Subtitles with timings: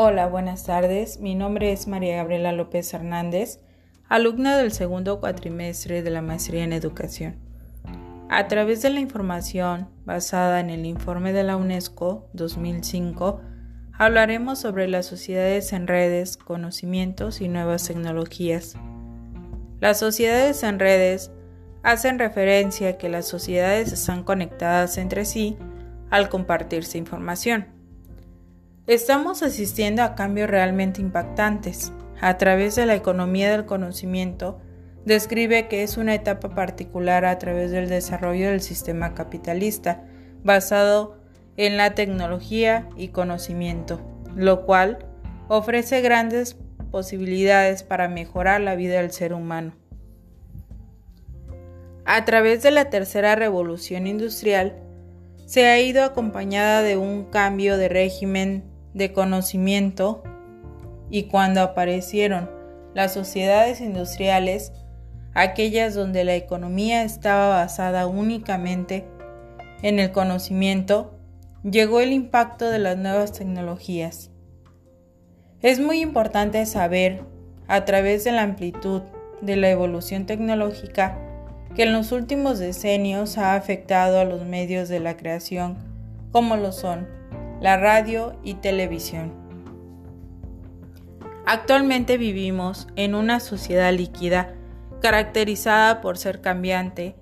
[0.00, 1.18] Hola, buenas tardes.
[1.18, 3.58] Mi nombre es María Gabriela López Hernández,
[4.08, 7.34] alumna del segundo cuatrimestre de la maestría en educación.
[8.28, 13.40] A través de la información basada en el informe de la UNESCO 2005,
[13.92, 18.76] hablaremos sobre las sociedades en redes, conocimientos y nuevas tecnologías.
[19.80, 21.32] Las sociedades en redes
[21.82, 25.56] hacen referencia a que las sociedades están conectadas entre sí
[26.08, 27.77] al compartirse información.
[28.88, 31.92] Estamos asistiendo a cambios realmente impactantes.
[32.22, 34.62] A través de la economía del conocimiento,
[35.04, 40.06] describe que es una etapa particular a través del desarrollo del sistema capitalista,
[40.42, 41.18] basado
[41.58, 44.00] en la tecnología y conocimiento,
[44.34, 45.04] lo cual
[45.48, 46.56] ofrece grandes
[46.90, 49.74] posibilidades para mejorar la vida del ser humano.
[52.06, 54.80] A través de la tercera revolución industrial,
[55.44, 60.22] se ha ido acompañada de un cambio de régimen de conocimiento
[61.08, 62.50] y cuando aparecieron
[62.94, 64.72] las sociedades industriales,
[65.34, 69.06] aquellas donde la economía estaba basada únicamente
[69.82, 71.14] en el conocimiento,
[71.62, 74.30] llegó el impacto de las nuevas tecnologías.
[75.62, 77.22] Es muy importante saber,
[77.68, 79.02] a través de la amplitud
[79.40, 81.18] de la evolución tecnológica,
[81.74, 85.76] que en los últimos decenios ha afectado a los medios de la creación,
[86.32, 87.17] como lo son
[87.60, 89.32] la radio y televisión.
[91.46, 94.54] Actualmente vivimos en una sociedad líquida
[95.00, 97.16] caracterizada por ser cambiante,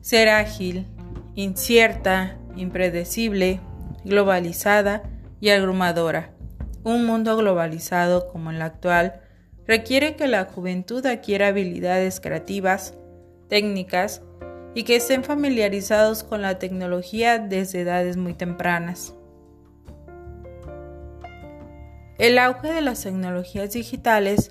[0.00, 0.86] ser ágil,
[1.34, 3.60] incierta, impredecible,
[4.04, 5.02] globalizada
[5.40, 6.30] y abrumadora.
[6.84, 9.20] Un mundo globalizado como el actual
[9.66, 12.94] requiere que la juventud adquiera habilidades creativas,
[13.48, 14.22] técnicas
[14.74, 19.14] y que estén familiarizados con la tecnología desde edades muy tempranas.
[22.18, 24.50] El auge de las tecnologías digitales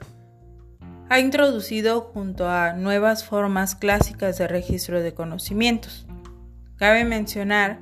[1.09, 6.07] ha introducido junto a nuevas formas clásicas de registro de conocimientos.
[6.77, 7.79] Cabe mencionar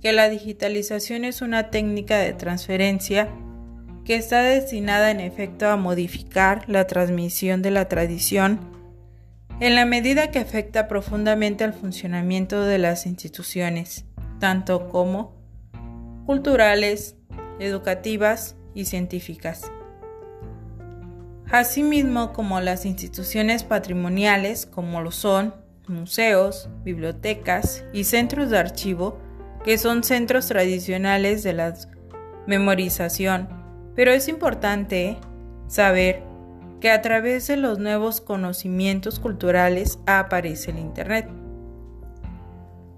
[0.00, 3.28] que la digitalización es una técnica de transferencia
[4.04, 8.60] que está destinada en efecto a modificar la transmisión de la tradición
[9.60, 14.04] en la medida que afecta profundamente al funcionamiento de las instituciones,
[14.38, 15.34] tanto como
[16.26, 17.16] culturales,
[17.58, 19.70] educativas y científicas.
[21.50, 25.54] Asimismo como las instituciones patrimoniales como lo son
[25.86, 29.18] museos, bibliotecas y centros de archivo,
[29.64, 31.74] que son centros tradicionales de la
[32.46, 33.48] memorización,
[33.94, 35.16] pero es importante
[35.66, 36.22] saber
[36.80, 41.28] que a través de los nuevos conocimientos culturales aparece el Internet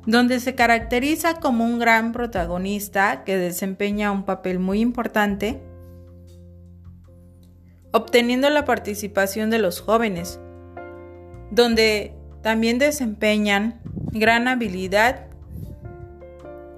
[0.06, 5.61] donde se caracteriza como un gran protagonista que desempeña un papel muy importante,
[7.93, 10.41] obteniendo la participación de los jóvenes,
[11.50, 13.81] donde también desempeñan
[14.12, 15.27] gran habilidad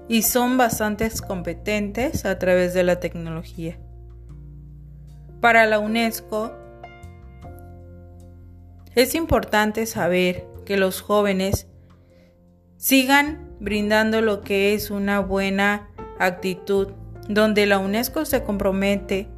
[0.07, 3.79] y son bastante competentes a través de la tecnología.
[5.39, 6.51] Para la UNESCO,
[8.95, 11.67] es importante saber que los jóvenes
[12.83, 15.87] sigan brindando lo que es una buena
[16.19, 16.89] actitud,
[17.29, 19.29] donde la UNESCO se compromete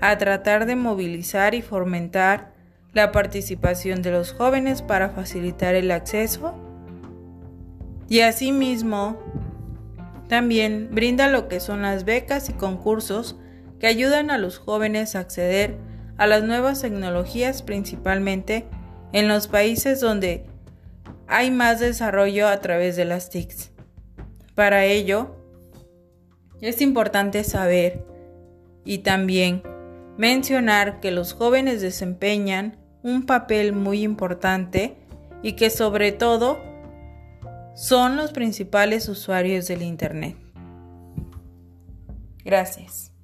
[0.00, 2.54] a tratar de movilizar y fomentar
[2.94, 6.54] la participación de los jóvenes para facilitar el acceso.
[8.08, 9.18] Y asimismo
[10.26, 13.36] también brinda lo que son las becas y concursos
[13.78, 15.76] que ayudan a los jóvenes a acceder
[16.16, 18.64] a las nuevas tecnologías principalmente
[19.12, 20.46] en los países donde
[21.28, 23.70] hay más desarrollo a través de las TICs.
[24.54, 25.36] Para ello,
[26.60, 28.04] es importante saber
[28.84, 29.62] y también
[30.16, 34.96] mencionar que los jóvenes desempeñan un papel muy importante
[35.42, 36.58] y que sobre todo
[37.74, 40.36] son los principales usuarios del Internet.
[42.44, 43.15] Gracias.